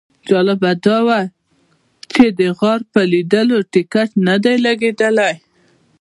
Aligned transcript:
جالبه 0.29 0.71
دا 0.85 0.97
وه 1.07 1.21
چې 2.11 2.25
د 2.39 2.41
غار 2.59 2.81
پر 2.91 3.03
لیدلو 3.13 3.57
ټیکټ 3.73 4.09
نه 4.27 4.35
دی 4.43 4.55
لګېدلی. 4.65 5.33